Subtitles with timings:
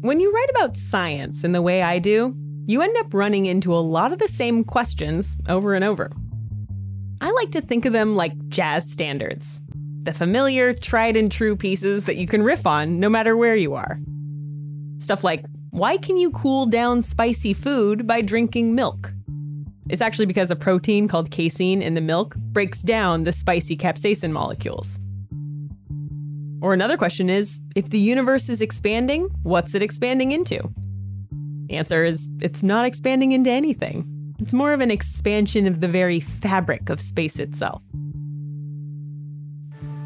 [0.00, 2.32] When you write about science in the way I do,
[2.66, 6.08] you end up running into a lot of the same questions over and over.
[7.20, 9.60] I like to think of them like jazz standards
[10.04, 13.74] the familiar, tried and true pieces that you can riff on no matter where you
[13.74, 13.98] are.
[14.98, 19.12] Stuff like, why can you cool down spicy food by drinking milk?
[19.90, 24.30] It's actually because a protein called casein in the milk breaks down the spicy capsaicin
[24.30, 25.00] molecules.
[26.60, 30.72] Or another question is if the universe is expanding, what's it expanding into?
[31.68, 34.34] The answer is it's not expanding into anything.
[34.38, 37.82] It's more of an expansion of the very fabric of space itself.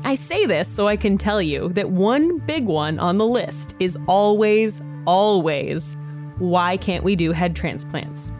[0.04, 3.76] I say this so I can tell you that one big one on the list
[3.78, 5.96] is always, always
[6.38, 8.32] why can't we do head transplants?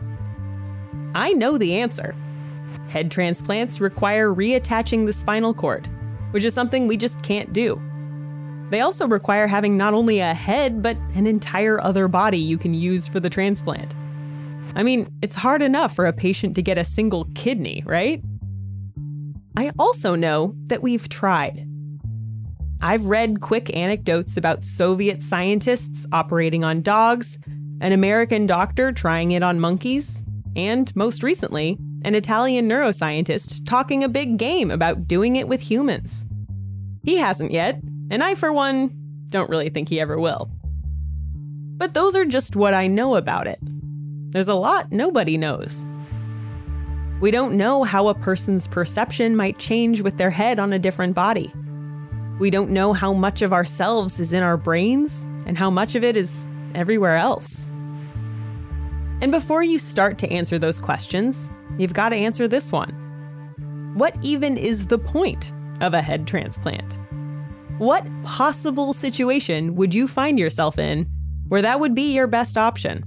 [1.15, 2.17] I know the answer.
[2.89, 5.89] Head transplants require reattaching the spinal cord,
[6.33, 7.81] which is something we just can't do.
[8.73, 12.73] They also require having not only a head, but an entire other body you can
[12.73, 13.95] use for the transplant.
[14.75, 18.23] I mean, it's hard enough for a patient to get a single kidney, right?
[19.59, 21.69] I also know that we've tried.
[22.81, 27.39] I've read quick anecdotes about Soviet scientists operating on dogs,
[27.83, 30.23] an American doctor trying it on monkeys,
[30.57, 36.25] and most recently, an Italian neuroscientist talking a big game about doing it with humans.
[37.05, 37.79] He hasn't yet,
[38.13, 38.91] and I, for one,
[39.31, 40.51] don't really think he ever will.
[41.79, 43.59] But those are just what I know about it.
[44.31, 45.87] There's a lot nobody knows.
[47.23, 51.15] We don't know how a person's perception might change with their head on a different
[51.15, 51.51] body.
[52.39, 56.05] We don't know how much of ourselves is in our brains and how much of
[56.05, 57.67] it is everywhere else.
[59.23, 64.19] And before you start to answer those questions, you've got to answer this one What
[64.21, 66.99] even is the point of a head transplant?
[67.83, 71.05] What possible situation would you find yourself in
[71.49, 73.03] where that would be your best option?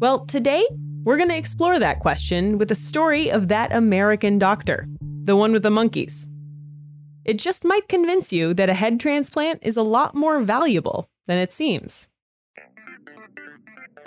[0.00, 0.66] Well, today,
[1.04, 4.88] we're going to explore that question with a story of that American doctor,
[5.22, 6.26] the one with the monkeys.
[7.24, 11.38] It just might convince you that a head transplant is a lot more valuable than
[11.38, 12.08] it seems.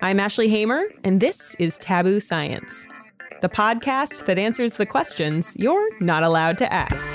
[0.02, 2.86] I'm Ashley Hamer, and this is Taboo Science,
[3.40, 7.14] the podcast that answers the questions you're not allowed to ask.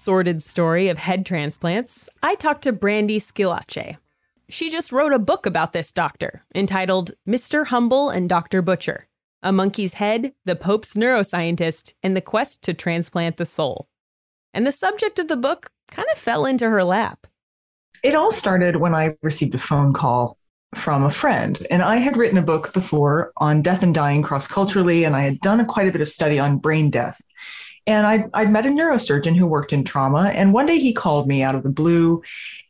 [0.00, 3.98] Sordid story of head transplants, I talked to Brandy Schillace.
[4.48, 7.66] She just wrote a book about this doctor entitled Mr.
[7.66, 8.62] Humble and Dr.
[8.62, 9.06] Butcher
[9.42, 13.88] A Monkey's Head, the Pope's Neuroscientist, and the Quest to Transplant the Soul.
[14.54, 17.26] And the subject of the book kind of fell into her lap.
[18.02, 20.38] It all started when I received a phone call
[20.74, 21.64] from a friend.
[21.70, 25.22] And I had written a book before on death and dying cross culturally, and I
[25.22, 27.20] had done quite a bit of study on brain death.
[27.86, 30.28] And I, I'd met a neurosurgeon who worked in trauma.
[30.28, 32.22] And one day he called me out of the blue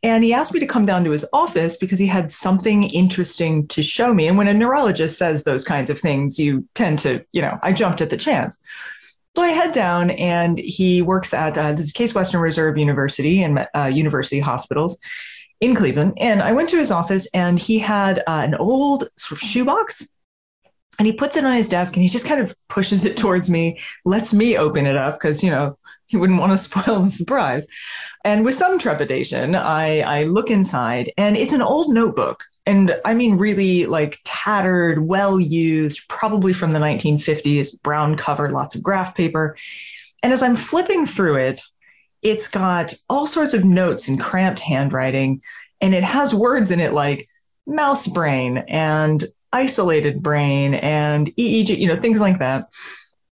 [0.03, 3.67] and he asked me to come down to his office because he had something interesting
[3.67, 4.27] to show me.
[4.27, 7.73] And when a neurologist says those kinds of things, you tend to, you know, I
[7.73, 8.61] jumped at the chance.
[9.35, 13.67] So I head down and he works at uh, this Case Western Reserve University and
[13.75, 14.97] uh, University Hospitals
[15.61, 16.13] in Cleveland.
[16.17, 20.09] And I went to his office and he had uh, an old sort of shoebox
[21.01, 23.49] and he puts it on his desk and he just kind of pushes it towards
[23.49, 25.75] me, lets me open it up because, you know,
[26.05, 27.65] he wouldn't want to spoil the surprise.
[28.23, 32.43] And with some trepidation, I, I look inside and it's an old notebook.
[32.67, 38.75] And I mean, really like tattered, well used, probably from the 1950s, brown cover, lots
[38.75, 39.57] of graph paper.
[40.21, 41.63] And as I'm flipping through it,
[42.21, 45.41] it's got all sorts of notes in cramped handwriting.
[45.81, 47.27] And it has words in it like
[47.65, 52.69] mouse brain and isolated brain and EEG, you know, things like that.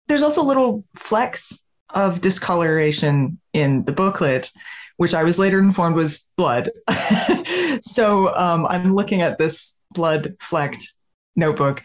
[0.08, 4.52] There's also little flecks of discoloration in the booklet
[4.98, 6.70] which I was later informed was blood.
[7.82, 10.94] so um, I'm looking at this blood flecked
[11.36, 11.82] notebook,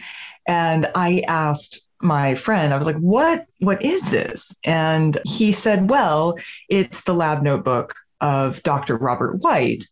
[0.47, 3.47] and I asked my friend, I was like, "What?
[3.59, 6.39] What is this?" And he said, "Well,
[6.69, 8.97] it's the lab notebook of Dr.
[8.97, 9.85] Robert White,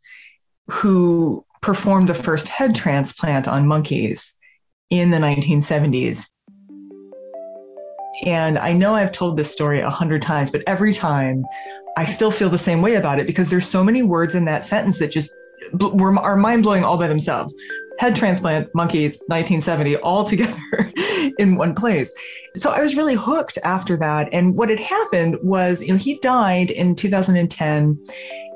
[0.68, 4.32] who performed the first head transplant on monkeys
[4.88, 6.30] in the 1970s."
[8.24, 11.44] And I know I've told this story a hundred times, but every time
[11.96, 14.64] I still feel the same way about it because there's so many words in that
[14.64, 15.30] sentence that just
[15.72, 17.54] were, are mind blowing all by themselves.
[17.98, 20.58] Head transplant, monkeys, 1970, all together
[21.38, 22.12] in one place.
[22.56, 24.28] So I was really hooked after that.
[24.32, 27.98] And what had happened was, you know, he died in 2010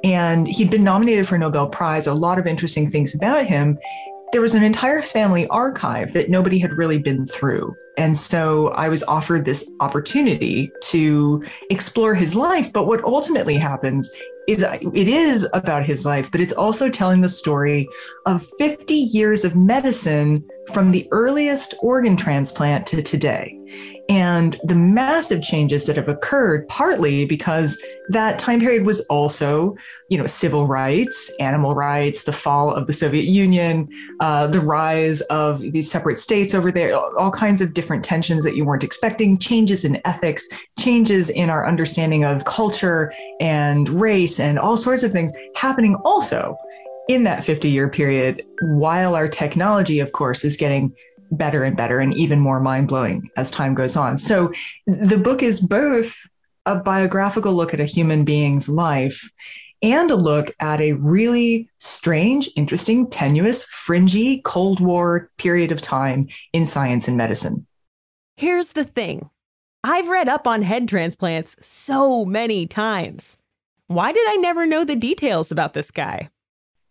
[0.05, 3.79] and he'd been nominated for a Nobel Prize, a lot of interesting things about him
[4.33, 7.75] there was an entire family archive that nobody had really been through.
[7.99, 12.73] And so I was offered this opportunity to explore his life.
[12.73, 14.11] But what ultimately happens
[14.49, 17.89] is it is about his life, but it's also telling the story
[18.27, 23.57] of 50 years of medicine from the earliest organ transplant to today
[24.11, 29.77] and the massive changes that have occurred partly because that time period was also
[30.09, 35.21] you know civil rights animal rights the fall of the soviet union uh, the rise
[35.23, 39.39] of these separate states over there all kinds of different tensions that you weren't expecting
[39.39, 40.49] changes in ethics
[40.79, 46.57] changes in our understanding of culture and race and all sorts of things happening also
[47.09, 50.93] in that 50 year period while our technology of course is getting
[51.31, 54.19] better and better and even more mind blowing as time goes on.
[54.19, 54.53] So
[54.87, 56.17] the book is both
[56.67, 59.31] a biographical look at a human being's life
[59.83, 66.29] and a look at a really strange, interesting, tenuous, fringy Cold War period of time
[66.53, 67.67] in science and medicine.
[68.37, 69.31] Here's the thing
[69.83, 73.39] I've read up on head transplants so many times.
[73.87, 76.29] Why did I never know the details about this guy?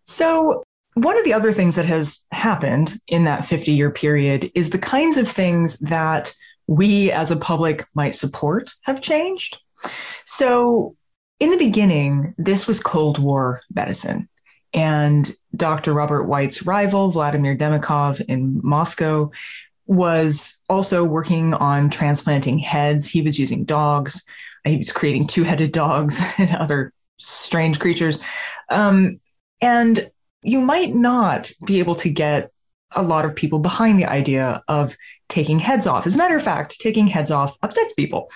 [0.04, 0.64] So,
[1.04, 4.80] one of the other things that has happened in that 50 year period is the
[4.80, 6.34] kinds of things that
[6.68, 9.57] we as a public might support have changed.
[10.25, 10.96] So,
[11.40, 14.28] in the beginning, this was Cold War medicine.
[14.74, 15.94] And Dr.
[15.94, 19.31] Robert White's rival, Vladimir Demikhov in Moscow,
[19.88, 23.07] was also working on transplanting heads.
[23.07, 24.24] He was using dogs,
[24.66, 28.22] he was creating two headed dogs and other strange creatures.
[28.69, 29.19] Um,
[29.62, 30.12] and
[30.42, 32.52] you might not be able to get
[32.92, 34.96] a lot of people behind the idea of
[35.28, 36.08] taking heads off.
[36.08, 38.30] As a matter of fact, taking heads off upsets people.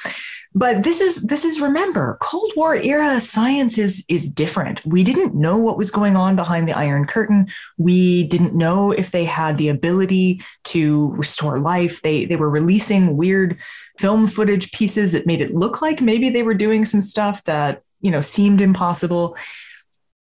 [0.56, 4.86] But this is this is remember, Cold War era science is is different.
[4.86, 7.48] We didn't know what was going on behind the Iron Curtain.
[7.78, 12.04] We didn't know if they had the ability to restore life.
[12.04, 13.58] They they were releasing weird
[13.98, 17.82] film footage pieces that made it look like maybe they were doing some stuff that,
[18.02, 19.36] you know, seemed impossible.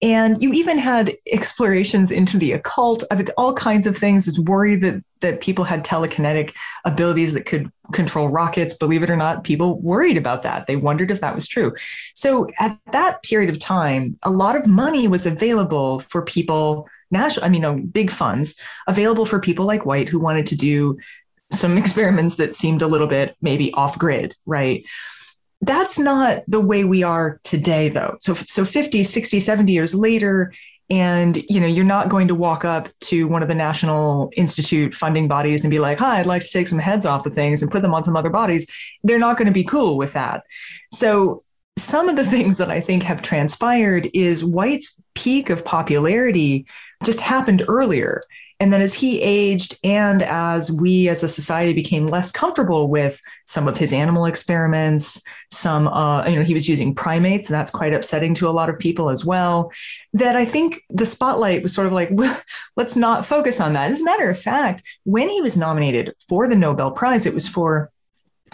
[0.02, 4.28] And you even had explorations into the occult, uh, mean, all kinds of things.
[4.28, 6.52] It's worried that that people had telekinetic
[6.84, 8.74] abilities that could control rockets.
[8.74, 10.66] Believe it or not, people worried about that.
[10.66, 11.74] They wondered if that was true.
[12.14, 16.88] So at that period of time, a lot of money was available for people.
[17.10, 18.56] National, I mean, no, big funds
[18.88, 20.98] available for people like White who wanted to do
[21.52, 24.84] some experiments that seemed a little bit maybe off grid, right?
[25.62, 28.16] That's not the way we are today, though.
[28.20, 30.52] So, so 50, 60, 70 years later,
[30.88, 34.94] and you know you're not going to walk up to one of the national institute
[34.94, 37.60] funding bodies and be like hi i'd like to take some heads off of things
[37.60, 38.70] and put them on some other bodies.
[39.02, 40.44] They're not going to be cool with that.
[40.92, 41.42] So
[41.78, 46.66] some of the things that i think have transpired is white's peak of popularity
[47.04, 48.22] just happened earlier
[48.58, 53.20] and then as he aged and as we as a society became less comfortable with
[53.44, 55.22] some of his animal experiments,
[55.52, 58.70] some, uh, you know, he was using primates, and that's quite upsetting to a lot
[58.70, 59.70] of people as well,
[60.14, 62.40] that I think the spotlight was sort of like, well,
[62.76, 63.90] let's not focus on that.
[63.90, 67.46] As a matter of fact, when he was nominated for the Nobel Prize, it was
[67.46, 67.90] for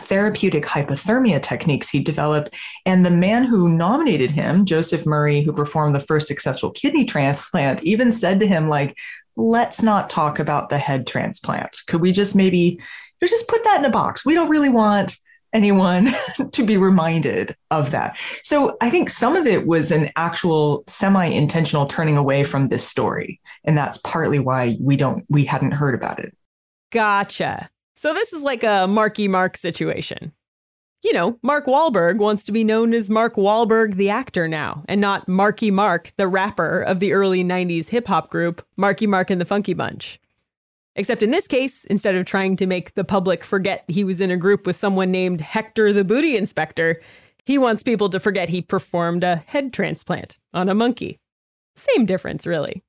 [0.00, 2.50] therapeutic hypothermia techniques he developed.
[2.86, 7.82] And the man who nominated him, Joseph Murray, who performed the first successful kidney transplant,
[7.84, 8.96] even said to him, like,
[9.36, 11.82] let's not talk about the head transplant.
[11.86, 12.78] Could we just maybe
[13.22, 14.24] just put that in a box?
[14.24, 15.16] We don't really want
[15.52, 16.08] anyone
[16.52, 18.18] to be reminded of that.
[18.42, 23.40] So I think some of it was an actual semi-intentional turning away from this story.
[23.64, 26.36] And that's partly why we don't we hadn't heard about it.
[26.90, 27.70] Gotcha.
[27.94, 30.32] So this is like a Marky Mark situation
[31.02, 35.00] you know, Mark Wahlberg wants to be known as Mark Wahlberg, the actor now, and
[35.00, 39.40] not Marky Mark, the rapper of the early 90s hip hop group, Marky Mark and
[39.40, 40.20] the Funky Bunch.
[40.94, 44.30] Except in this case, instead of trying to make the public forget he was in
[44.30, 47.00] a group with someone named Hector the Booty Inspector,
[47.44, 51.18] He wants people to forget he performed a head transplant on a monkey.
[51.74, 52.84] Same difference, really.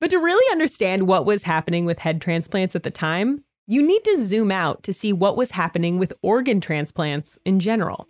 [0.00, 4.04] But to really understand what was happening with head transplants at the time, you need
[4.04, 8.08] to zoom out to see what was happening with organ transplants in general.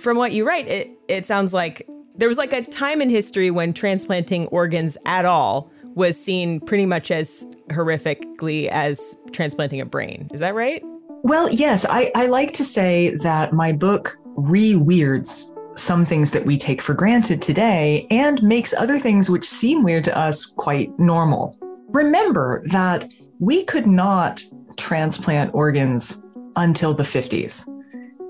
[0.00, 3.50] From what you write, it, it sounds like there was like a time in history
[3.50, 10.28] when transplanting organs at all was seen pretty much as horrifically as transplanting a brain.
[10.32, 10.82] Is that right?
[11.22, 11.86] Well, yes.
[11.88, 16.82] I, I like to say that my book re weirds some things that we take
[16.82, 21.56] for granted today and makes other things which seem weird to us quite normal.
[21.88, 23.06] Remember that
[23.38, 24.42] we could not
[24.76, 26.22] transplant organs
[26.56, 27.66] until the 50s.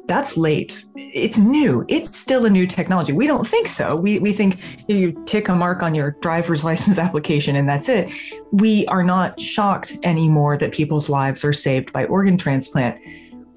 [0.06, 0.84] That's late.
[0.94, 1.84] It's new.
[1.88, 3.12] It's still a new technology.
[3.12, 3.96] We don't think so.
[3.96, 8.10] We, we think you tick a mark on your driver's license application and that's it.
[8.52, 13.00] We are not shocked anymore that people's lives are saved by organ transplant.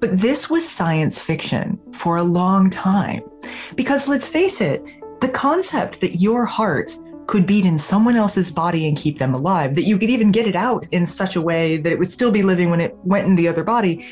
[0.00, 3.22] But this was science fiction for a long time.
[3.76, 4.82] Because let's face it,
[5.20, 6.96] the concept that your heart
[7.30, 10.48] could beat in someone else's body and keep them alive, that you could even get
[10.48, 13.24] it out in such a way that it would still be living when it went
[13.24, 14.04] in the other body,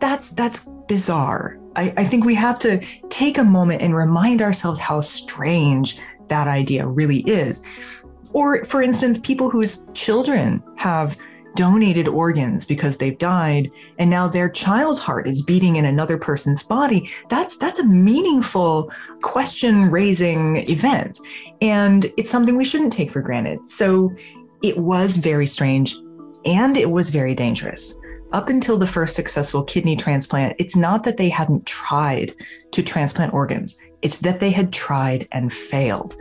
[0.00, 1.58] that's that's bizarre.
[1.76, 5.98] I, I think we have to take a moment and remind ourselves how strange
[6.28, 7.62] that idea really is.
[8.34, 11.16] Or, for instance, people whose children have
[11.54, 16.62] donated organs because they've died and now their child's heart is beating in another person's
[16.62, 17.10] body.
[17.28, 18.90] That's that's a meaningful
[19.22, 21.18] question raising event
[21.60, 23.68] and it's something we shouldn't take for granted.
[23.68, 24.14] So
[24.62, 25.96] it was very strange
[26.44, 27.94] and it was very dangerous.
[28.32, 32.34] Up until the first successful kidney transplant it's not that they hadn't tried
[32.72, 33.78] to transplant organs.
[34.02, 36.16] It's that they had tried and failed.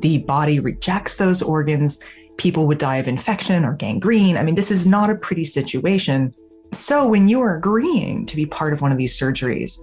[0.00, 2.00] The body rejects those organs
[2.36, 4.36] people would die of infection or gangrene.
[4.36, 6.34] I mean, this is not a pretty situation.
[6.72, 9.78] So, when you are agreeing to be part of one of these surgeries,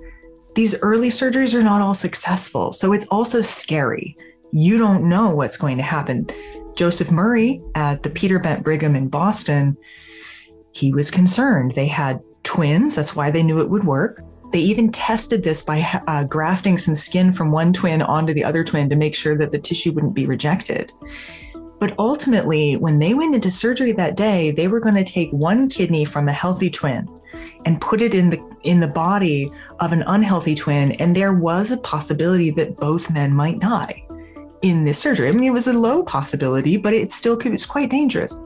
[0.55, 2.71] these early surgeries are not all successful.
[2.71, 4.17] So, it's also scary.
[4.51, 6.27] You don't know what's going to happen.
[6.75, 9.77] Joseph Murray at the Peter Bent Brigham in Boston,
[10.71, 11.73] he was concerned.
[11.73, 14.23] They had twins, that's why they knew it would work.
[14.51, 18.63] They even tested this by uh, grafting some skin from one twin onto the other
[18.63, 20.91] twin to make sure that the tissue wouldn't be rejected.
[21.79, 25.69] But ultimately, when they went into surgery that day, they were going to take one
[25.69, 27.07] kidney from a healthy twin
[27.65, 31.71] and put it in the in the body of an unhealthy twin and there was
[31.71, 34.05] a possibility that both men might die
[34.61, 35.29] in this surgery.
[35.29, 38.37] I mean, it was a low possibility, but it still could, it's quite dangerous.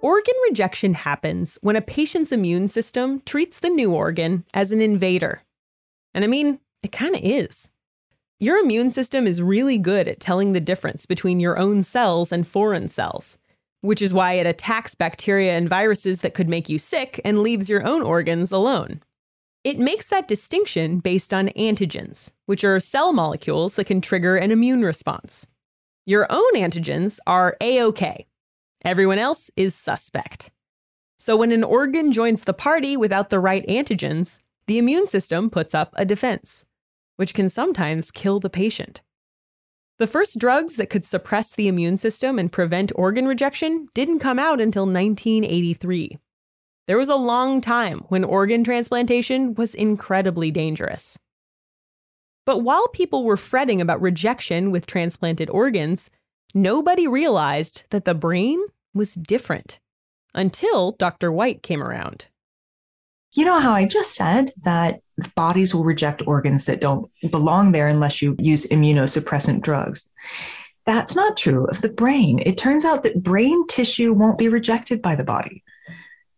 [0.00, 5.42] Organ rejection happens when a patient's immune system treats the new organ as an invader.
[6.14, 7.70] And I mean, it kind of is.
[8.40, 12.46] Your immune system is really good at telling the difference between your own cells and
[12.46, 13.36] foreign cells,
[13.80, 17.68] which is why it attacks bacteria and viruses that could make you sick and leaves
[17.68, 19.02] your own organs alone.
[19.64, 24.52] It makes that distinction based on antigens, which are cell molecules that can trigger an
[24.52, 25.48] immune response.
[26.06, 28.24] Your own antigens are A OK.
[28.84, 30.52] Everyone else is suspect.
[31.18, 35.74] So when an organ joins the party without the right antigens, the immune system puts
[35.74, 36.66] up a defense
[37.18, 39.02] which can sometimes kill the patient.
[39.98, 44.38] The first drugs that could suppress the immune system and prevent organ rejection didn't come
[44.38, 46.16] out until 1983.
[46.86, 51.18] There was a long time when organ transplantation was incredibly dangerous.
[52.46, 56.10] But while people were fretting about rejection with transplanted organs,
[56.54, 59.80] nobody realized that the brain was different
[60.32, 61.32] until Dr.
[61.32, 62.26] White came around.
[63.32, 65.00] You know how I just said that
[65.34, 70.10] bodies will reject organs that don't belong there unless you use immunosuppressant drugs.
[70.86, 72.40] That's not true of the brain.
[72.44, 75.62] It turns out that brain tissue won't be rejected by the body.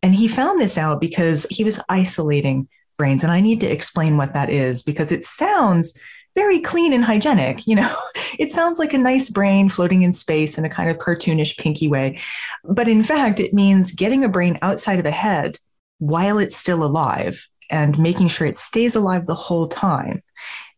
[0.03, 2.69] And he found this out because he was isolating
[2.99, 3.23] brains.
[3.23, 5.99] And I need to explain what that is because it sounds
[6.35, 7.67] very clean and hygienic.
[7.67, 7.97] You know,
[8.39, 11.89] it sounds like a nice brain floating in space in a kind of cartoonish, pinky
[11.89, 12.19] way.
[12.65, 15.59] But in fact, it means getting a brain outside of the head
[15.99, 20.23] while it's still alive and making sure it stays alive the whole time.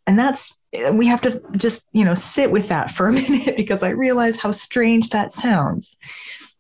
[0.07, 0.57] And that's,
[0.93, 4.39] we have to just, you know, sit with that for a minute because I realize
[4.39, 5.97] how strange that sounds.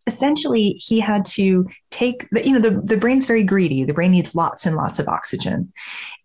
[0.08, 3.84] Essentially, he had to take the, you know, the, the brain's very greedy.
[3.84, 5.72] The brain needs lots and lots of oxygen.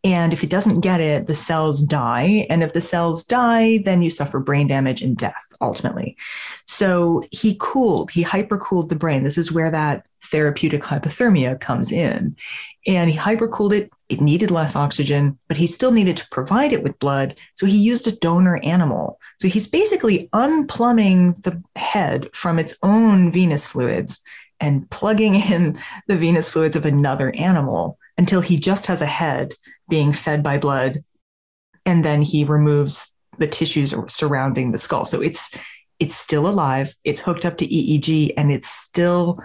[0.03, 2.47] And if it doesn't get it, the cells die.
[2.49, 6.17] And if the cells die, then you suffer brain damage and death ultimately.
[6.65, 9.23] So he cooled, he hypercooled the brain.
[9.23, 12.35] This is where that therapeutic hypothermia comes in.
[12.85, 13.91] And he hypercooled it.
[14.09, 17.35] It needed less oxygen, but he still needed to provide it with blood.
[17.55, 19.19] So he used a donor animal.
[19.39, 24.21] So he's basically unplumbing the head from its own venous fluids
[24.59, 29.53] and plugging in the venous fluids of another animal until he just has a head
[29.89, 30.97] being fed by blood.
[31.85, 35.05] And then he removes the tissues surrounding the skull.
[35.05, 35.53] So it's
[35.99, 36.95] it's still alive.
[37.03, 39.39] It's hooked up to EEG and it's still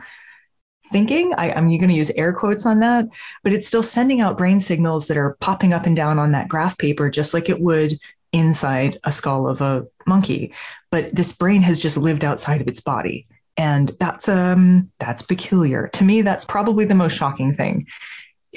[0.87, 1.33] thinking.
[1.37, 3.07] I, am going to use air quotes on that,
[3.43, 6.49] but it's still sending out brain signals that are popping up and down on that
[6.49, 7.95] graph paper, just like it would
[8.33, 10.55] inside a skull of a monkey.
[10.91, 13.27] But this brain has just lived outside of its body.
[13.57, 15.89] And that's um that's peculiar.
[15.95, 17.87] To me, that's probably the most shocking thing.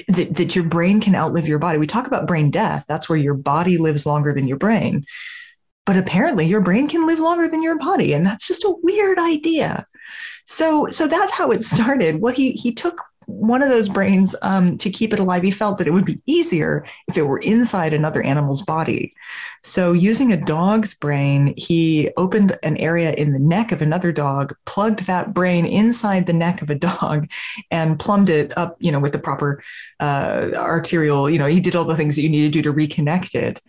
[0.08, 1.78] That, that your brain can outlive your body.
[1.78, 2.84] We talk about brain death.
[2.86, 5.06] That's where your body lives longer than your brain.
[5.86, 8.12] But apparently your brain can live longer than your body.
[8.12, 9.86] And that's just a weird idea.
[10.46, 12.20] So so that's how it started.
[12.20, 15.42] Well, he he took one of those brains um, to keep it alive.
[15.42, 19.14] He felt that it would be easier if it were inside another animal's body.
[19.64, 24.56] So, using a dog's brain, he opened an area in the neck of another dog,
[24.64, 27.28] plugged that brain inside the neck of a dog,
[27.70, 29.62] and plumbed it up, you know, with the proper
[29.98, 31.28] uh, arterial.
[31.28, 33.60] You know, he did all the things that you need to do to reconnect it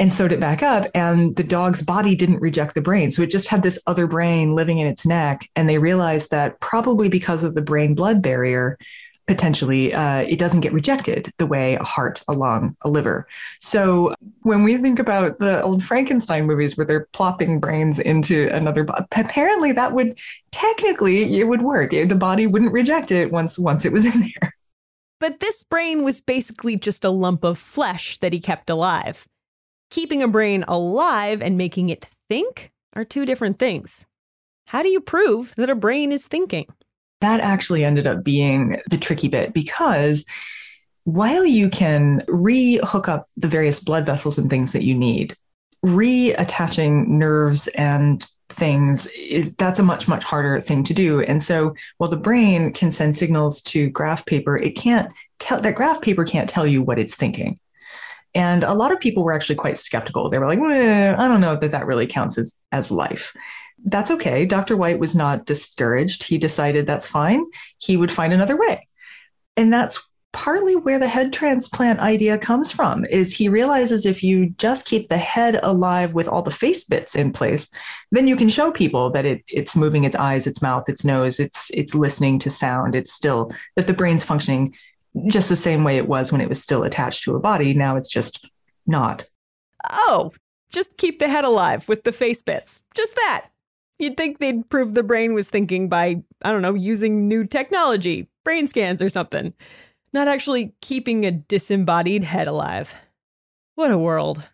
[0.00, 0.88] and sewed it back up.
[0.94, 3.10] And the dog's body didn't reject the brain.
[3.10, 5.48] So it just had this other brain living in its neck.
[5.54, 8.78] And they realized that probably because of the brain blood barrier,
[9.26, 13.28] potentially uh, it doesn't get rejected the way a heart, a lung, a liver.
[13.60, 18.86] So when we think about the old Frankenstein movies where they're plopping brains into another,
[19.12, 20.18] apparently that would
[20.50, 21.90] technically it would work.
[21.90, 24.54] The body wouldn't reject it once once it was in there.
[25.20, 29.28] But this brain was basically just a lump of flesh that he kept alive.
[29.90, 34.06] Keeping a brain alive and making it think are two different things.
[34.68, 36.66] How do you prove that a brain is thinking?
[37.20, 40.24] That actually ended up being the tricky bit because
[41.04, 45.34] while you can re hook up the various blood vessels and things that you need,
[45.84, 51.72] reattaching nerves and things is that's a much much harder thing to do and so
[51.98, 56.24] while the brain can send signals to graph paper it can't tell that graph paper
[56.24, 57.60] can't tell you what it's thinking
[58.34, 60.28] and a lot of people were actually quite skeptical.
[60.28, 63.34] They were like, I don't know that that really counts as, as life.
[63.84, 64.46] That's okay.
[64.46, 64.76] Dr.
[64.76, 66.24] White was not discouraged.
[66.24, 67.42] He decided that's fine.
[67.78, 68.86] He would find another way.
[69.56, 69.98] And that's
[70.32, 75.08] partly where the head transplant idea comes from is he realizes if you just keep
[75.08, 77.68] the head alive with all the face bits in place
[78.12, 81.40] then you can show people that it, it's moving its eyes its mouth its nose
[81.40, 84.72] it's it's listening to sound it's still that the brain's functioning
[85.26, 87.74] just the same way it was when it was still attached to a body.
[87.74, 88.48] Now it's just
[88.86, 89.26] not.
[89.90, 90.32] Oh,
[90.70, 92.82] just keep the head alive with the face bits.
[92.94, 93.46] Just that.
[93.98, 98.28] You'd think they'd prove the brain was thinking by, I don't know, using new technology,
[98.44, 99.52] brain scans or something,
[100.12, 102.94] not actually keeping a disembodied head alive.
[103.74, 104.48] What a world.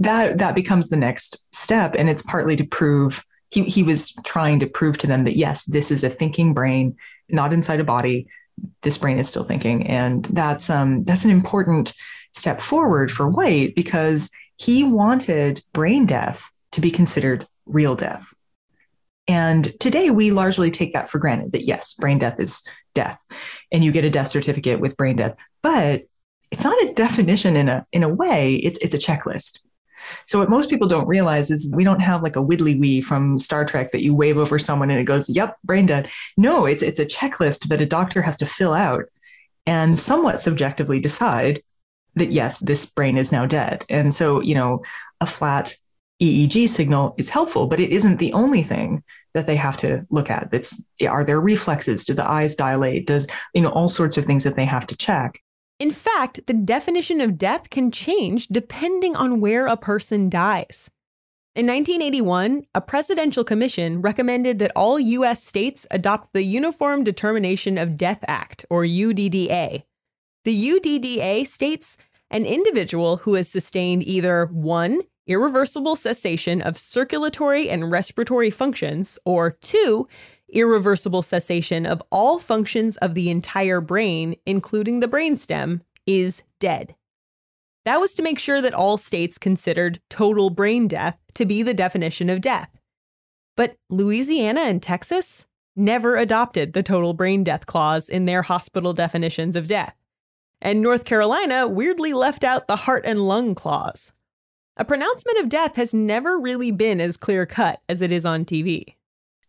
[0.00, 4.60] That that becomes the next step and it's partly to prove he he was trying
[4.60, 6.96] to prove to them that yes, this is a thinking brain,
[7.28, 8.28] not inside a body
[8.82, 9.86] this brain is still thinking.
[9.86, 11.94] And that's um, that's an important
[12.32, 18.26] step forward for White because he wanted brain death to be considered real death.
[19.26, 23.22] And today we largely take that for granted that yes, brain death is death,
[23.70, 25.36] and you get a death certificate with brain death.
[25.62, 26.04] But
[26.50, 28.56] it's not a definition in a in a way.
[28.56, 29.60] It's it's a checklist.
[30.26, 33.38] So what most people don't realize is we don't have like a widdly wee from
[33.38, 36.82] Star Trek that you wave over someone and it goes, "Yep, brain dead." No, it's
[36.82, 39.04] it's a checklist that a doctor has to fill out
[39.66, 41.60] and somewhat subjectively decide
[42.14, 43.84] that yes, this brain is now dead.
[43.88, 44.82] And so, you know,
[45.20, 45.74] a flat
[46.20, 50.30] EEG signal is helpful, but it isn't the only thing that they have to look
[50.30, 50.48] at.
[50.52, 52.04] It's are there reflexes?
[52.04, 53.06] Do the eyes dilate?
[53.06, 55.40] Does you know all sorts of things that they have to check.
[55.78, 60.90] In fact, the definition of death can change depending on where a person dies.
[61.54, 65.42] In 1981, a presidential commission recommended that all U.S.
[65.42, 69.82] states adopt the Uniform Determination of Death Act, or UDDA.
[70.44, 71.96] The UDDA states
[72.30, 79.52] an individual who has sustained either one, irreversible cessation of circulatory and respiratory functions, or
[79.60, 80.06] two,
[80.48, 86.94] irreversible cessation of all functions of the entire brain, including the brainstem, is dead.
[87.84, 91.74] That was to make sure that all states considered total brain death to be the
[91.74, 92.78] definition of death.
[93.56, 99.56] But Louisiana and Texas never adopted the total brain death clause in their hospital definitions
[99.56, 99.94] of death.
[100.60, 104.12] And North Carolina weirdly left out the heart and lung clause.
[104.76, 108.44] A pronouncement of death has never really been as clear cut as it is on
[108.44, 108.94] TV.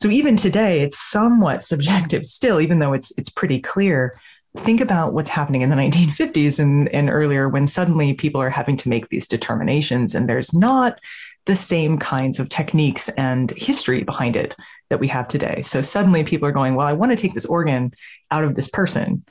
[0.01, 4.19] So even today, it's somewhat subjective still, even though it's it's pretty clear.
[4.57, 8.77] Think about what's happening in the 1950s and, and earlier when suddenly people are having
[8.77, 10.99] to make these determinations and there's not
[11.45, 14.55] the same kinds of techniques and history behind it
[14.89, 15.61] that we have today.
[15.61, 17.93] So suddenly people are going, well, I want to take this organ
[18.31, 19.23] out of this person.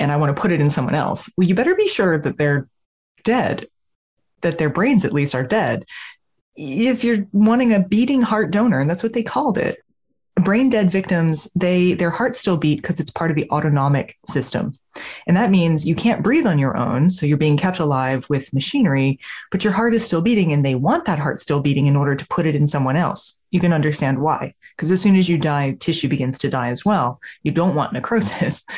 [0.00, 2.36] and I want to put it in someone else, well, you better be sure that
[2.36, 2.68] they're
[3.24, 3.66] dead,
[4.40, 5.84] that their brains at least are dead.
[6.56, 9.78] If you're wanting a beating heart donor, and that's what they called it,
[10.36, 14.78] brain dead victims, they their hearts still beat because it's part of the autonomic system.
[15.26, 17.10] And that means you can't breathe on your own.
[17.10, 19.20] So you're being kept alive with machinery,
[19.50, 22.14] but your heart is still beating and they want that heart still beating in order
[22.14, 23.40] to put it in someone else.
[23.50, 24.54] You can understand why.
[24.76, 27.20] Because as soon as you die, tissue begins to die as well.
[27.42, 28.64] You don't want necrosis.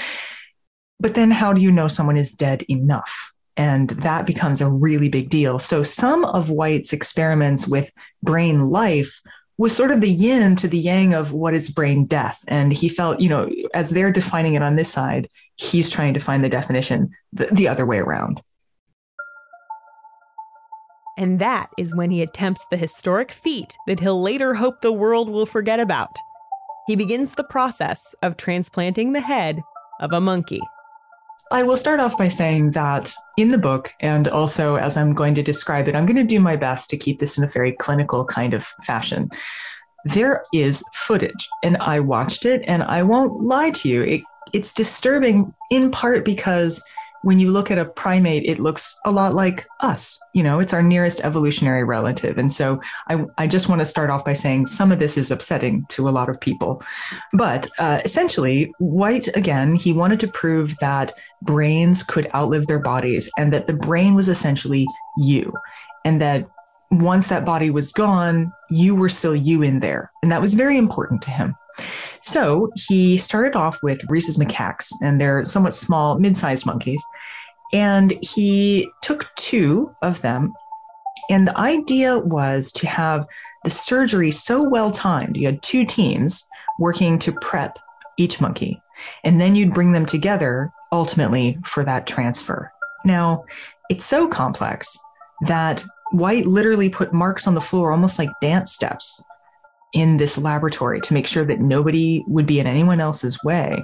[1.01, 3.33] But then how do you know someone is dead enough?
[3.57, 5.61] And that becomes a really big deal.
[5.61, 9.21] So some of White's experiments with brain life
[9.59, 12.45] was sort of the yin to the yang of what is brain death.
[12.47, 16.21] And he felt, you know, as they're defining it on this side, he's trying to
[16.21, 18.41] find the definition the, the other way around.
[21.19, 25.29] And that is when he attempts the historic feat that he'll later hope the world
[25.29, 26.15] will forget about.
[26.87, 29.61] He begins the process of transplanting the head
[30.01, 30.61] of a monkey.
[31.51, 35.35] I will start off by saying that in the book, and also as I'm going
[35.37, 37.73] to describe it, I'm going to do my best to keep this in a very
[37.73, 39.31] clinical kind of fashion.
[40.05, 44.03] There is footage, and I watched it, and I won't lie to you.
[44.03, 46.83] It, it's disturbing in part because
[47.23, 50.19] when you look at a primate, it looks a lot like us.
[50.35, 52.39] You know, it's our nearest evolutionary relative.
[52.39, 55.31] And so I, I just want to start off by saying some of this is
[55.31, 56.83] upsetting to a lot of people.
[57.33, 63.31] But uh, essentially, White, again, he wanted to prove that brains could outlive their bodies
[63.39, 65.53] and that the brain was essentially you.
[66.05, 66.49] And that
[66.91, 70.11] once that body was gone, you were still you in there.
[70.23, 71.55] And that was very important to him.
[72.29, 77.03] So he started off with rhesus macaques, and they're somewhat small, mid sized monkeys.
[77.73, 80.53] And he took two of them.
[81.31, 83.27] And the idea was to have
[83.65, 85.39] the surgery so well timed.
[85.39, 86.47] You had two teams
[86.79, 87.79] working to prep
[88.19, 88.79] each monkey,
[89.25, 92.71] and then you'd bring them together ultimately for that transfer.
[93.07, 93.45] Now,
[93.89, 94.99] it's so complex
[95.47, 99.23] that White literally put marks on the floor, almost like dance steps,
[99.93, 103.83] in this laboratory to make sure that nobody would be in anyone else's way.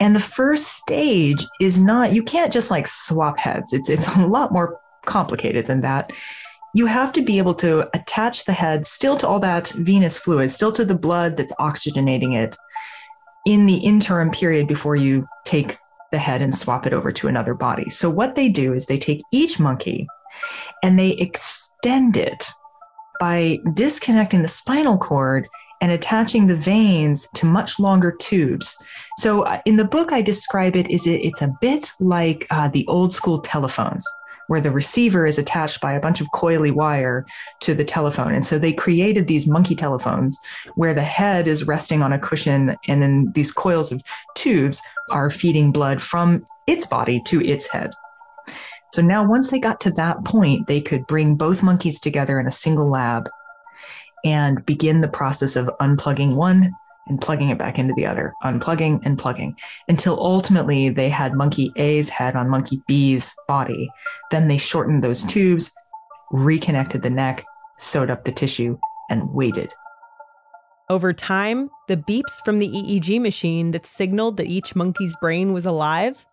[0.00, 3.72] And the first stage is not, you can't just like swap heads.
[3.72, 6.12] It's, it's a lot more complicated than that.
[6.74, 10.50] You have to be able to attach the head still to all that venous fluid,
[10.50, 12.56] still to the blood that's oxygenating it
[13.46, 15.78] in the interim period before you take
[16.12, 17.88] the head and swap it over to another body.
[17.88, 20.06] So, what they do is they take each monkey
[20.82, 22.46] and they extend it
[23.18, 25.48] by disconnecting the spinal cord
[25.80, 28.76] and attaching the veins to much longer tubes.
[29.18, 32.68] So uh, in the book, I describe it as it, it's a bit like uh,
[32.68, 34.06] the old school telephones,
[34.48, 37.26] where the receiver is attached by a bunch of coily wire
[37.60, 38.32] to the telephone.
[38.32, 40.38] And so they created these monkey telephones
[40.76, 44.02] where the head is resting on a cushion, and then these coils of
[44.34, 47.90] tubes are feeding blood from its body to its head.
[48.92, 52.46] So now, once they got to that point, they could bring both monkeys together in
[52.46, 53.28] a single lab
[54.24, 56.72] and begin the process of unplugging one
[57.08, 59.56] and plugging it back into the other, unplugging and plugging
[59.88, 63.90] until ultimately they had monkey A's head on monkey B's body.
[64.30, 65.72] Then they shortened those tubes,
[66.32, 67.44] reconnected the neck,
[67.78, 68.76] sewed up the tissue,
[69.08, 69.72] and waited.
[70.88, 75.66] Over time, the beeps from the EEG machine that signaled that each monkey's brain was
[75.66, 76.24] alive,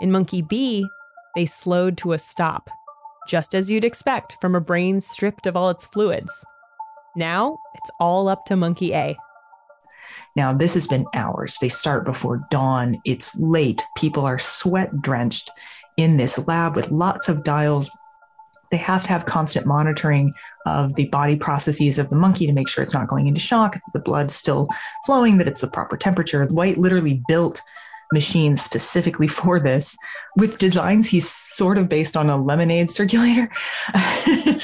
[0.00, 0.86] in monkey B,
[1.34, 2.70] they slowed to a stop,
[3.28, 6.44] just as you'd expect from a brain stripped of all its fluids.
[7.16, 9.16] Now, it's all up to Monkey A.
[10.36, 11.56] Now, this has been hours.
[11.60, 13.00] They start before dawn.
[13.04, 13.82] It's late.
[13.96, 15.50] People are sweat drenched
[15.96, 17.90] in this lab with lots of dials.
[18.70, 20.32] They have to have constant monitoring
[20.66, 23.74] of the body processes of the monkey to make sure it's not going into shock,
[23.74, 24.68] that the blood's still
[25.04, 26.46] flowing, that it's the proper temperature.
[26.46, 27.60] White literally built
[28.12, 29.96] machines specifically for this
[30.36, 33.50] with designs he's sort of based on a lemonade circulator.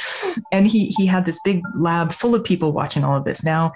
[0.52, 3.42] And he he had this big lab full of people watching all of this.
[3.42, 3.72] Now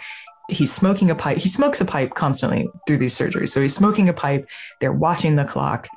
[0.50, 1.38] he's smoking a pipe.
[1.38, 3.50] He smokes a pipe constantly through these surgeries.
[3.50, 4.48] So he's smoking a pipe.
[4.80, 5.88] They're watching the clock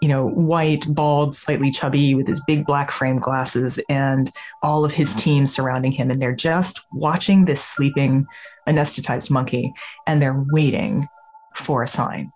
[0.00, 4.32] you know white bald slightly chubby with his big black frame glasses and
[4.62, 5.18] all of his mm-hmm.
[5.20, 6.10] team surrounding him.
[6.10, 8.26] And they're just watching this sleeping
[8.68, 9.72] anesthetized monkey
[10.06, 11.08] and they're waiting
[11.54, 12.32] for a sign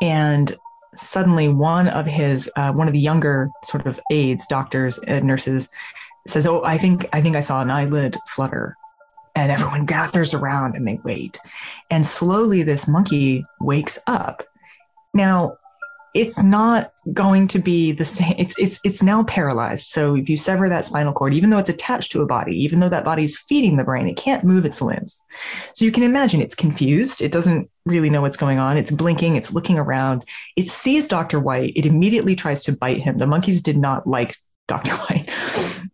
[0.00, 0.56] and
[0.94, 5.68] suddenly one of his uh, one of the younger sort of aides doctors and nurses
[6.26, 8.76] says oh i think i think i saw an eyelid flutter.
[9.34, 11.38] And everyone gathers around and they wait.
[11.90, 14.42] And slowly this monkey wakes up.
[15.12, 15.58] Now
[16.16, 18.34] it's not going to be the same.
[18.38, 19.90] It's it's it's now paralyzed.
[19.90, 22.80] So if you sever that spinal cord even though it's attached to a body even
[22.80, 25.22] though that body's feeding the brain it can't move its limbs.
[25.74, 27.20] So you can imagine it's confused.
[27.20, 28.78] It doesn't really know what's going on.
[28.78, 29.36] It's blinking.
[29.36, 30.24] It's looking around.
[30.56, 31.74] It sees dr white.
[31.76, 33.18] It immediately tries to bite him.
[33.18, 35.30] The monkeys did not like dr white.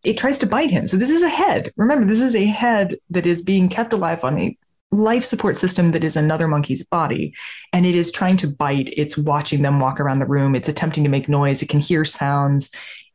[0.04, 0.86] It tries to bite him.
[0.86, 1.72] So this is a head.
[1.76, 4.56] Remember this is a head that is being kept alive on a
[4.92, 7.34] life support system that is another monkey's body
[7.72, 8.92] and it is trying to bite.
[8.96, 10.54] It's watching them walk around the room.
[10.54, 11.62] It's attempting to make noise.
[11.62, 12.70] It can hear sounds.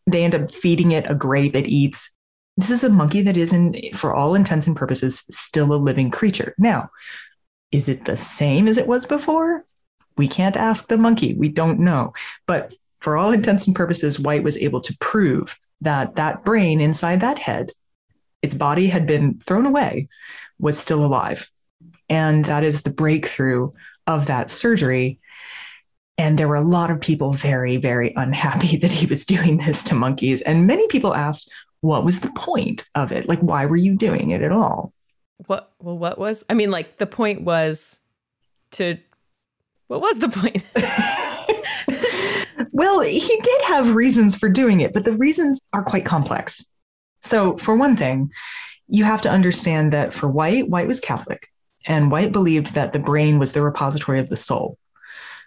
[0.07, 1.55] They end up feeding it a grape.
[1.55, 2.15] It eats.
[2.57, 6.09] This is a monkey that is in for all intents and purposes still a living
[6.09, 6.55] creature.
[6.57, 6.89] Now
[7.71, 9.63] is it the same as it was before?
[10.17, 11.33] We can't ask the monkey.
[11.35, 12.13] We don't know.
[12.47, 17.21] But for all intents and purposes white was able to prove that that brain inside
[17.21, 17.71] that head
[18.41, 20.07] its body had been thrown away
[20.59, 21.49] was still alive
[22.09, 23.71] and that is the breakthrough
[24.05, 25.19] of that surgery.
[26.17, 29.83] And there were a lot of people very, very unhappy that he was doing this
[29.85, 30.41] to monkeys.
[30.41, 33.27] And many people asked, what was the point of it?
[33.27, 34.93] Like, why were you doing it at all?
[35.45, 37.99] What, well, what was, I mean, like, the point was
[38.71, 38.97] to,
[39.87, 40.63] what was the point?
[42.73, 46.65] well, he did have reasons for doing it, but the reasons are quite complex.
[47.21, 48.31] So, for one thing,
[48.87, 51.49] you have to understand that for White, White was Catholic.
[51.87, 54.77] And White believed that the brain was the repository of the soul.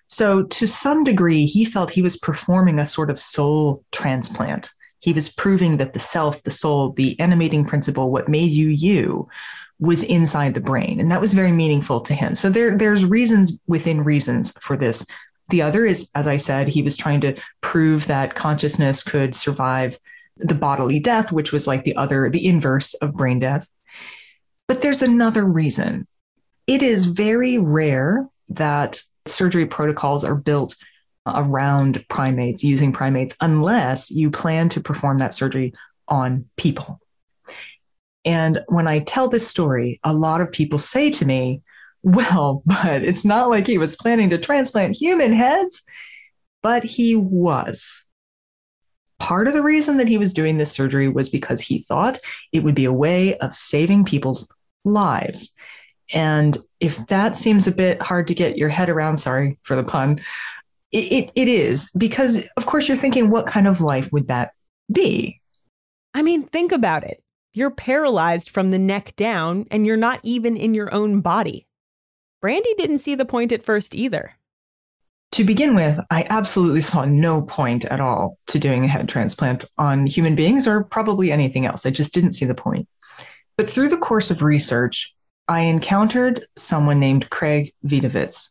[0.08, 4.70] So, to some degree, he felt he was performing a sort of soul transplant.
[4.98, 9.28] He was proving that the self, the soul, the animating principle, what made you you,
[9.78, 10.98] was inside the brain.
[10.98, 12.34] And that was very meaningful to him.
[12.34, 15.06] So, there, there's reasons within reasons for this.
[15.50, 19.98] The other is, as I said, he was trying to prove that consciousness could survive
[20.38, 23.68] the bodily death, which was like the other, the inverse of brain death.
[24.66, 26.06] But there's another reason.
[26.70, 30.76] It is very rare that surgery protocols are built
[31.26, 35.72] around primates, using primates, unless you plan to perform that surgery
[36.06, 37.00] on people.
[38.24, 41.60] And when I tell this story, a lot of people say to me,
[42.04, 45.82] well, but it's not like he was planning to transplant human heads,
[46.62, 48.04] but he was.
[49.18, 52.18] Part of the reason that he was doing this surgery was because he thought
[52.52, 54.48] it would be a way of saving people's
[54.84, 55.52] lives.
[56.12, 59.84] And if that seems a bit hard to get your head around, sorry for the
[59.84, 60.20] pun,
[60.92, 64.52] it, it, it is because, of course, you're thinking, what kind of life would that
[64.90, 65.40] be?
[66.14, 67.22] I mean, think about it.
[67.52, 71.66] You're paralyzed from the neck down, and you're not even in your own body.
[72.40, 74.34] Brandy didn't see the point at first either.
[75.32, 79.64] To begin with, I absolutely saw no point at all to doing a head transplant
[79.78, 81.86] on human beings or probably anything else.
[81.86, 82.88] I just didn't see the point.
[83.56, 85.14] But through the course of research,
[85.50, 88.50] I encountered someone named Craig Vetovitz.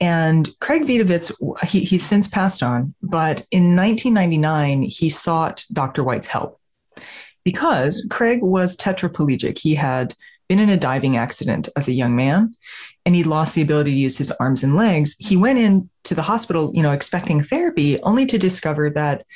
[0.00, 1.30] And Craig Vetovitz,
[1.66, 6.02] he, he's since passed on, but in 1999, he sought Dr.
[6.02, 6.58] White's help
[7.44, 9.58] because Craig was tetraplegic.
[9.58, 10.14] He had
[10.48, 12.56] been in a diving accident as a young man
[13.04, 15.16] and he'd lost the ability to use his arms and legs.
[15.18, 19.26] He went into the hospital, you know, expecting therapy, only to discover that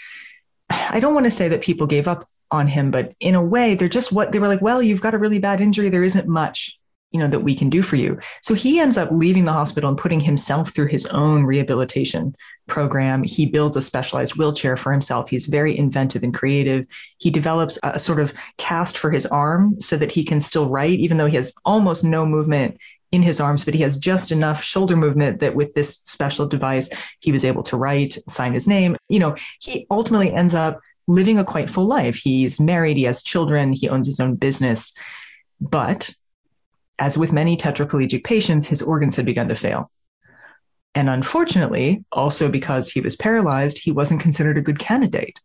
[0.70, 3.74] I don't want to say that people gave up on him, but in a way,
[3.74, 5.88] they're just what they were like, well, you've got a really bad injury.
[5.88, 6.78] There isn't much,
[7.10, 8.18] you know, that we can do for you.
[8.42, 12.34] So he ends up leaving the hospital and putting himself through his own rehabilitation
[12.66, 13.22] program.
[13.22, 15.28] He builds a specialized wheelchair for himself.
[15.28, 16.86] He's very inventive and creative.
[17.18, 20.98] He develops a sort of cast for his arm so that he can still write,
[20.98, 22.78] even though he has almost no movement
[23.10, 26.90] in his arms, but he has just enough shoulder movement that with this special device,
[27.20, 28.96] he was able to write, sign his name.
[29.08, 32.16] You know, he ultimately ends up living a quite full life.
[32.16, 34.92] He's married, he has children, he owns his own business.
[35.60, 36.14] But
[36.98, 39.90] as with many tetraplegic patients, his organs had begun to fail.
[40.94, 45.40] And unfortunately, also because he was paralyzed, he wasn't considered a good candidate.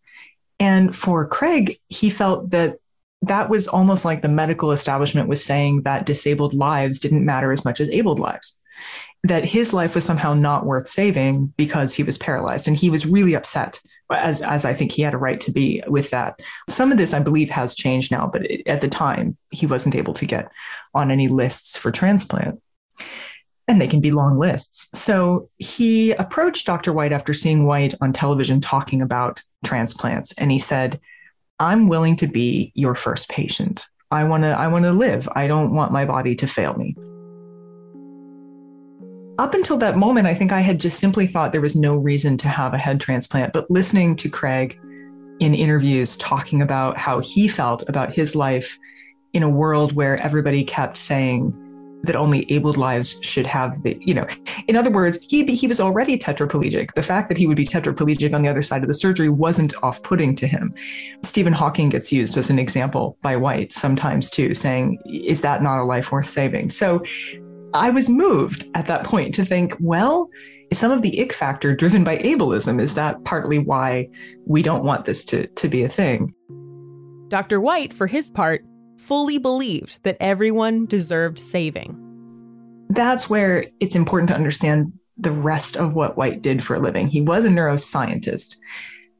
[0.60, 2.78] And for Craig, he felt that
[3.24, 7.66] that was almost like the medical establishment was saying that disabled lives didn't matter as
[7.66, 8.62] much as abled lives
[9.24, 13.06] that his life was somehow not worth saving because he was paralyzed and he was
[13.06, 13.80] really upset
[14.12, 16.40] as as I think he had a right to be with that.
[16.70, 19.96] Some of this I believe has changed now, but it, at the time he wasn't
[19.96, 20.52] able to get
[20.94, 22.62] on any lists for transplant.
[23.66, 24.90] And they can be long lists.
[24.98, 26.92] So he approached Dr.
[26.92, 31.00] White after seeing White on television talking about transplants and he said,
[31.60, 33.86] "I'm willing to be your first patient.
[34.12, 35.28] I want to I want to live.
[35.36, 36.96] I don't want my body to fail me."
[39.40, 42.38] up until that moment, I think I had just simply thought there was no reason
[42.38, 43.54] to have a head transplant.
[43.54, 44.80] But listening to Craig
[45.40, 48.78] in interviews talking about how he felt about his life
[49.34, 51.52] in a world where everybody kept saying,
[52.04, 54.28] that only abled lives should have the, you know,
[54.68, 56.94] in other words, he, he was already tetraplegic.
[56.96, 59.74] The fact that he would be tetraplegic on the other side of the surgery wasn't
[59.82, 60.74] off putting to him.
[61.24, 65.80] Stephen Hawking gets used as an example by White sometimes too, saying, is that not
[65.80, 66.70] a life worth saving?
[66.70, 67.02] So
[67.74, 70.30] I was moved at that point to think, well,
[70.74, 74.10] some of the ick factor driven by ableism is that partly why
[74.46, 76.34] we don't want this to, to be a thing.
[77.30, 77.62] Dr.
[77.62, 78.64] White, for his part,
[78.98, 82.00] fully believed that everyone deserved saving.
[82.90, 87.08] That's where it's important to understand the rest of what White did for a living.
[87.08, 88.56] He was a neuroscientist,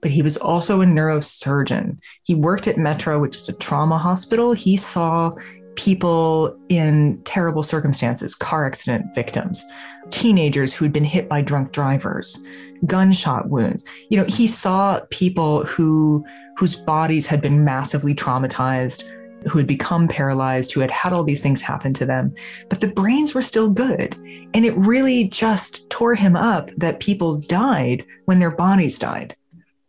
[0.02, 1.98] but he was also a neurosurgeon.
[2.24, 4.54] He worked at Metro, which is a trauma hospital.
[4.54, 5.32] He saw
[5.76, 9.66] people in terrible circumstances, car accident victims,
[10.10, 12.38] teenagers who'd been hit by drunk drivers,
[12.86, 13.84] gunshot wounds.
[14.10, 16.26] You know, he saw people who
[16.58, 19.04] whose bodies had been massively traumatized,
[19.48, 22.34] who had become paralyzed, who had had all these things happen to them,
[22.70, 24.16] but the brains were still good.
[24.54, 29.36] And it really just tore him up that people died when their bodies died.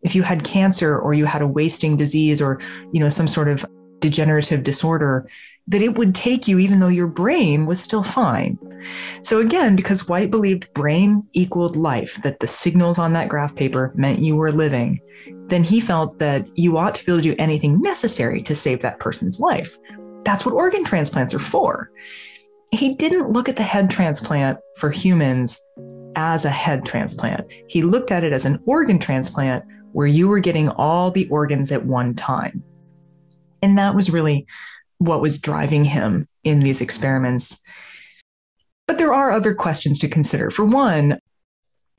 [0.02, 2.60] If you had cancer or you had a wasting disease or,
[2.92, 3.64] you know, some sort of
[4.00, 5.26] degenerative disorder,
[5.68, 8.58] that it would take you even though your brain was still fine.
[9.22, 13.92] So again, because White believed brain equaled life, that the signals on that graph paper
[13.94, 15.00] meant you were living,
[15.46, 18.82] then he felt that you ought to be able to do anything necessary to save
[18.82, 19.78] that person's life.
[20.24, 21.90] That's what organ transplants are for.
[22.70, 25.62] He didn't look at the head transplant for humans
[26.16, 27.46] as a head transplant.
[27.68, 31.70] He looked at it as an organ transplant where you were getting all the organs
[31.72, 32.62] at one time.
[33.62, 34.46] And that was really
[34.98, 37.60] what was driving him in these experiments.
[38.86, 40.50] But there are other questions to consider.
[40.50, 41.18] For one,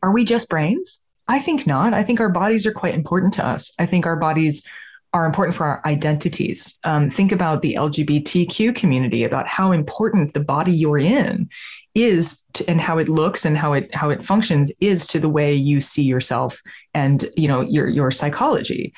[0.04, 1.04] are we just brains?
[1.28, 1.94] I think not.
[1.94, 3.74] I think our bodies are quite important to us.
[3.80, 4.68] I think our bodies
[5.16, 6.78] are important for our identities.
[6.84, 11.50] Um, think about the LGBTQ community, about how important the body you're in
[11.96, 15.30] is, to, and how it looks and how it how it functions is to the
[15.30, 16.62] way you see yourself
[16.94, 18.94] and you know your your psychology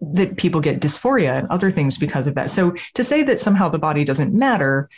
[0.00, 2.50] that people get dysphoria and other things because of that.
[2.50, 4.88] So to say that somehow the body doesn't matter,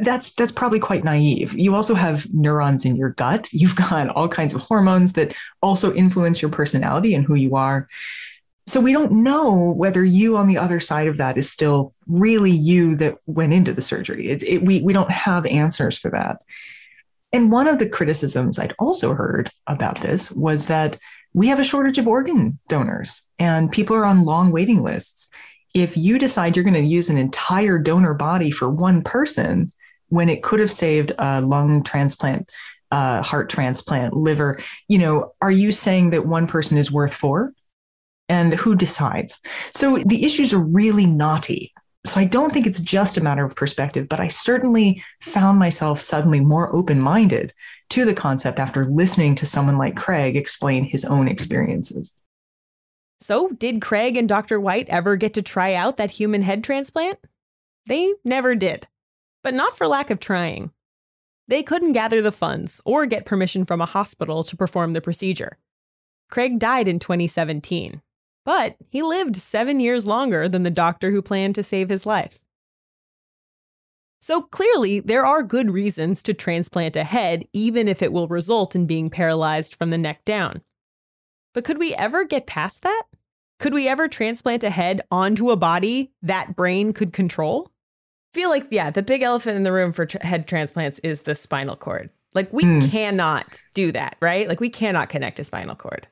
[0.00, 1.54] that's that's probably quite naive.
[1.54, 3.52] You also have neurons in your gut.
[3.52, 7.86] You've got all kinds of hormones that also influence your personality and who you are.
[8.66, 12.52] So we don't know whether you on the other side of that is still really
[12.52, 14.30] you that went into the surgery.
[14.30, 16.38] It, it, we we don't have answers for that.
[17.32, 20.98] And one of the criticisms I'd also heard about this was that
[21.34, 25.28] we have a shortage of organ donors and people are on long waiting lists.
[25.74, 29.72] If you decide you're going to use an entire donor body for one person
[30.08, 32.50] when it could have saved a lung transplant,
[32.90, 37.52] uh, heart transplant, liver, you know, are you saying that one person is worth four?
[38.28, 39.40] And who decides?
[39.74, 41.72] So the issues are really knotty.
[42.04, 46.00] So I don't think it's just a matter of perspective, but I certainly found myself
[46.00, 47.54] suddenly more open minded
[47.90, 52.18] to the concept after listening to someone like Craig explain his own experiences.
[53.20, 54.58] So, did Craig and Dr.
[54.58, 57.20] White ever get to try out that human head transplant?
[57.86, 58.88] They never did,
[59.44, 60.72] but not for lack of trying.
[61.46, 65.58] They couldn't gather the funds or get permission from a hospital to perform the procedure.
[66.30, 68.02] Craig died in 2017,
[68.44, 72.42] but he lived seven years longer than the doctor who planned to save his life.
[74.20, 78.76] So clearly, there are good reasons to transplant a head, even if it will result
[78.76, 80.62] in being paralyzed from the neck down.
[81.54, 83.02] But could we ever get past that?
[83.58, 87.72] Could we ever transplant a head onto a body that brain could control?
[88.32, 91.34] feel like, yeah, the big elephant in the room for tra- head transplants is the
[91.34, 92.10] spinal cord.
[92.34, 92.90] Like, we mm.
[92.90, 94.48] cannot do that, right?
[94.48, 96.08] Like, we cannot connect a spinal cord.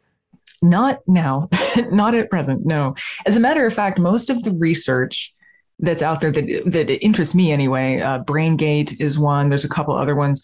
[0.62, 1.48] Not now,
[1.90, 2.94] not at present, no.
[3.26, 5.34] As a matter of fact, most of the research
[5.78, 8.00] that's out there that that interests me anyway.
[8.00, 9.48] Uh, BrainGate is one.
[9.48, 10.42] There's a couple other ones.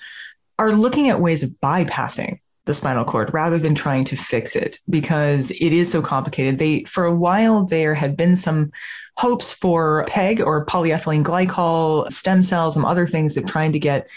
[0.59, 4.81] Are looking at ways of bypassing the spinal cord rather than trying to fix it
[4.90, 6.59] because it is so complicated.
[6.59, 8.72] They for a while there had been some
[9.16, 14.09] hopes for PEG or polyethylene glycol, stem cells, some other things of trying to get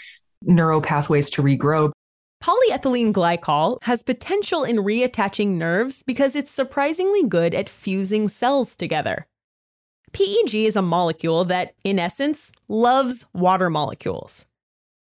[0.42, 1.92] neural pathways to regrow.
[2.42, 9.26] Polyethylene glycol has potential in reattaching nerves because it's surprisingly good at fusing cells together.
[10.12, 14.46] PEG is a molecule that, in essence, loves water molecules.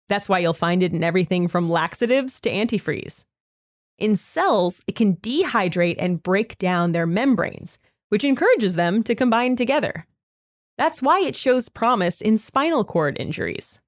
[0.09, 3.25] That's why you'll find it in everything from laxatives to antifreeze.
[3.99, 7.79] In cells, it can dehydrate and break down their membranes,
[8.09, 10.05] which encourages them to combine together.
[10.77, 13.81] That's why it shows promise in spinal cord injuries.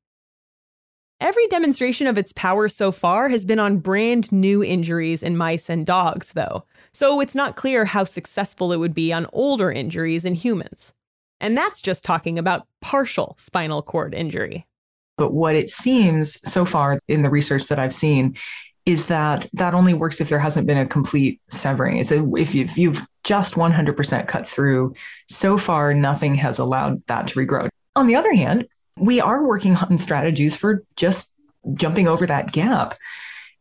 [1.23, 5.71] Every demonstration of its power so far has been on brand new injuries in mice
[5.71, 10.25] and dogs, though, so it's not clear how successful it would be on older injuries
[10.25, 10.95] in humans.
[11.41, 14.67] And that's just talking about partial spinal cord injury.
[15.17, 18.37] But what it seems so far in the research that I've seen
[18.85, 21.99] is that that only works if there hasn't been a complete severing.
[21.99, 24.93] It's a, if, you, if you've just 100% cut through,
[25.29, 27.69] so far nothing has allowed that to regrow.
[27.95, 28.67] On the other hand,
[28.97, 31.33] we are working on strategies for just
[31.75, 32.95] jumping over that gap.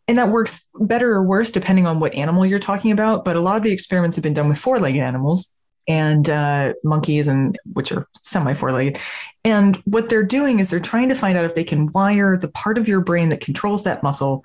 [0.08, 3.24] And that works better or worse depending on what animal you're talking about.
[3.24, 5.54] But a lot of the experiments have been done with four legged animals
[5.88, 9.00] and uh, monkeys, and which are semi four legged.
[9.44, 12.50] And what they're doing is they're trying to find out if they can wire the
[12.50, 14.44] part of your brain that controls that muscle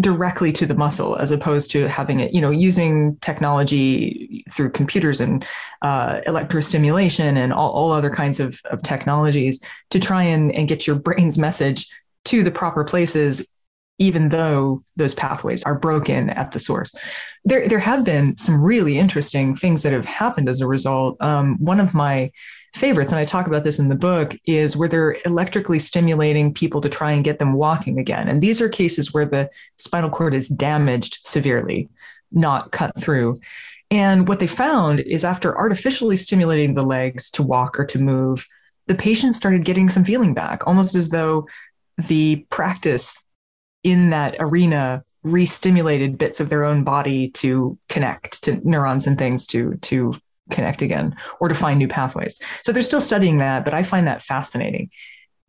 [0.00, 5.20] directly to the muscle as opposed to having it you know using technology through computers
[5.20, 5.44] and
[5.82, 10.86] uh, electrostimulation and all, all other kinds of, of technologies to try and, and get
[10.86, 11.86] your brain's message
[12.24, 13.46] to the proper places
[13.98, 16.94] even though those pathways are broken at the source.
[17.44, 21.20] There, there have been some really interesting things that have happened as a result.
[21.20, 22.30] Um, one of my
[22.78, 26.80] favorites, and I talk about this in the book, is where they're electrically stimulating people
[26.80, 28.28] to try and get them walking again.
[28.28, 31.88] And these are cases where the spinal cord is damaged severely,
[32.32, 33.40] not cut through.
[33.90, 38.46] And what they found is after artificially stimulating the legs to walk or to move,
[38.86, 41.46] the patient started getting some feeling back, almost as though
[41.96, 43.20] the practice
[43.82, 49.46] in that arena re-stimulated bits of their own body to connect to neurons and things
[49.46, 50.14] to to
[50.50, 52.38] connect again or to find new pathways.
[52.64, 54.90] So they're still studying that, but I find that fascinating.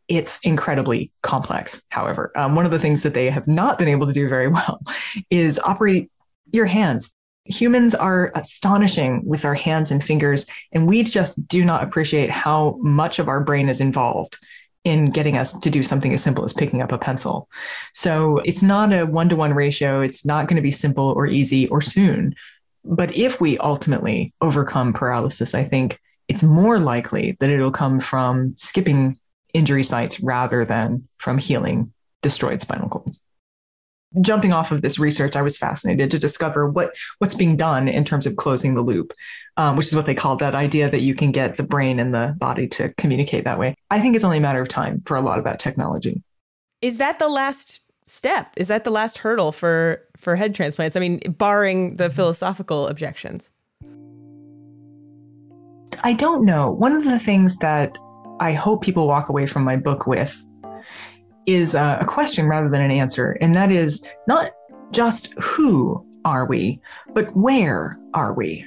[0.08, 2.32] It's incredibly complex, however.
[2.36, 4.82] Um, one of the things that they have not been able to do very well
[5.30, 6.10] is operate
[6.52, 7.14] your hands.
[7.46, 12.76] Humans are astonishing with our hands and fingers, and we just do not appreciate how
[12.80, 14.38] much of our brain is involved
[14.84, 17.48] in getting us to do something as simple as picking up a pencil.
[17.92, 20.00] So it's not a one to one ratio.
[20.00, 22.34] It's not going to be simple or easy or soon.
[22.84, 28.54] But if we ultimately overcome paralysis, I think it's more likely that it'll come from
[28.56, 29.18] skipping
[29.52, 33.22] injury sites rather than from healing destroyed spinal cords.
[34.20, 38.04] Jumping off of this research, I was fascinated to discover what what's being done in
[38.04, 39.12] terms of closing the loop,
[39.56, 42.12] um, which is what they call that idea that you can get the brain and
[42.12, 43.76] the body to communicate that way.
[43.90, 46.22] I think it's only a matter of time for a lot of that technology.
[46.82, 48.52] Is that the last step?
[48.56, 50.96] Is that the last hurdle for for head transplants?
[50.96, 52.14] I mean, barring the mm-hmm.
[52.14, 53.52] philosophical objections.
[56.02, 56.70] I don't know.
[56.70, 57.96] One of the things that
[58.40, 60.46] I hope people walk away from my book with
[61.46, 64.52] is a, a question rather than an answer, and that is not
[64.92, 66.80] just who are we,
[67.12, 68.64] but where are we?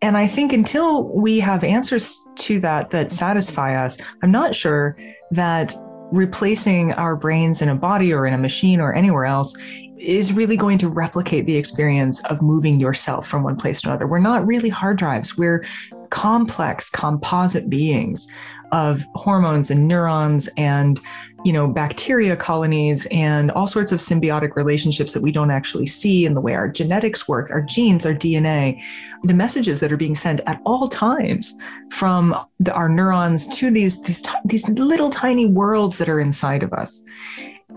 [0.00, 4.96] And I think until we have answers to that that satisfy us, I'm not sure
[5.30, 5.74] that
[6.12, 9.56] replacing our brains in a body or in a machine or anywhere else
[10.02, 14.06] is really going to replicate the experience of moving yourself from one place to another.
[14.06, 15.38] We're not really hard drives.
[15.38, 15.64] We're
[16.10, 18.28] complex composite beings
[18.72, 21.00] of hormones and neurons and
[21.44, 26.24] you know bacteria colonies and all sorts of symbiotic relationships that we don't actually see
[26.24, 28.80] in the way our genetics work our genes our dna
[29.24, 31.54] the messages that are being sent at all times
[31.90, 36.72] from the, our neurons to these these these little tiny worlds that are inside of
[36.72, 37.02] us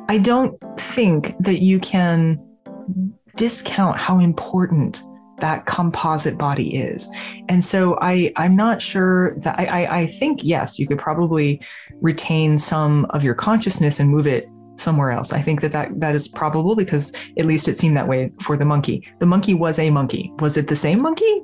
[0.09, 2.39] i don't think that you can
[3.35, 5.03] discount how important
[5.39, 7.09] that composite body is.
[7.49, 11.61] And so I, I'm not sure that I, I, I think, yes, you could probably
[12.01, 15.33] retain some of your consciousness and move it somewhere else.
[15.33, 18.57] I think that, that that is probable because at least it seemed that way for
[18.57, 19.07] the monkey.
[19.19, 20.31] The monkey was a monkey.
[20.39, 21.41] Was it the same monkey?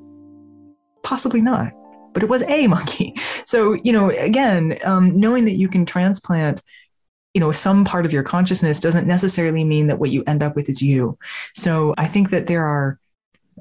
[1.03, 1.71] Possibly not,
[2.13, 3.15] but it was a monkey.
[3.45, 6.61] So, you know, again, um, knowing that you can transplant
[7.33, 10.55] you know some part of your consciousness doesn't necessarily mean that what you end up
[10.55, 11.17] with is you
[11.55, 12.99] so i think that there are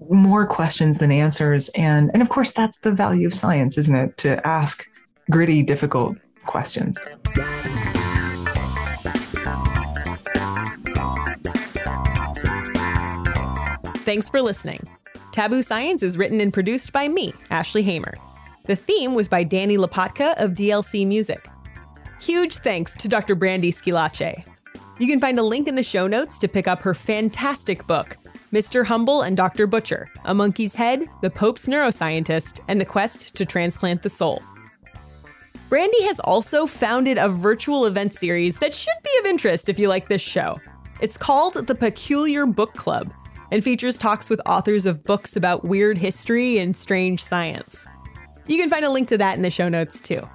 [0.09, 1.69] more questions than answers.
[1.71, 4.17] And, and of course, that's the value of science, isn't it?
[4.19, 4.87] To ask
[5.31, 6.17] gritty, difficult
[6.47, 6.99] questions.
[14.05, 14.89] Thanks for listening.
[15.33, 18.15] Taboo Science is written and produced by me, Ashley Hamer.
[18.65, 21.47] The theme was by Danny Lapotka of DLC Music.
[22.21, 23.35] Huge thanks to Dr.
[23.35, 24.45] Brandy Schillace.
[24.99, 28.19] You can find a link in the show notes to pick up her fantastic book,
[28.53, 28.85] Mr.
[28.85, 29.67] Humble and Dr.
[29.67, 34.43] Butcher, A Monkey's Head, The Pope's Neuroscientist, and the Quest to Transplant the Soul.
[35.71, 39.89] Brandy has also founded a virtual event series that should be of interest if you
[39.89, 40.61] like this show.
[41.01, 43.15] It's called The Peculiar Book Club
[43.51, 47.87] and features talks with authors of books about weird history and strange science.
[48.47, 50.29] You can find a link to that in the show notes too.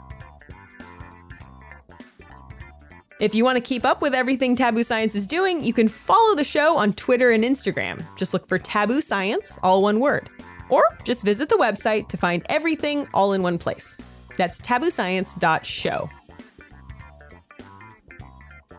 [3.20, 6.36] If you want to keep up with everything Taboo Science is doing, you can follow
[6.36, 8.04] the show on Twitter and Instagram.
[8.18, 10.30] Just look for Taboo Science, all one word.
[10.70, 13.96] Or just visit the website to find everything all in one place.
[14.36, 16.10] That's tabooscience.show.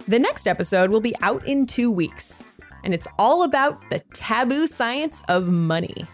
[0.07, 2.45] The next episode will be out in two weeks,
[2.84, 6.05] and it's all about the taboo science of money.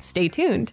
[0.00, 0.72] Stay tuned.